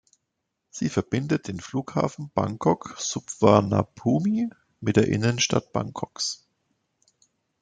[0.71, 6.49] Sie verbindet den Flughafen Bangkok-Suvarnabhumi mit der Innenstadt Bangkoks.